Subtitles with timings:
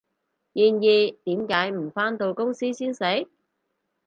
[0.53, 0.79] 然而，
[1.23, 3.27] 點解唔返到公司先食？